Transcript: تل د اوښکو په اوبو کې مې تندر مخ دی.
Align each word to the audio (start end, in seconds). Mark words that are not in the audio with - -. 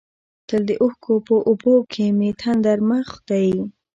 تل 0.47 0.61
د 0.69 0.71
اوښکو 0.83 1.13
په 1.27 1.35
اوبو 1.49 1.75
کې 1.91 2.05
مې 2.17 2.29
تندر 2.41 2.77
مخ 2.89 3.07
دی. 3.29 3.49